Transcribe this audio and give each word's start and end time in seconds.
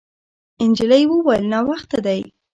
نجلۍ 0.69 1.03
وویل: 1.07 1.43
«ناوخته 1.53 1.97
دی.» 2.05 2.21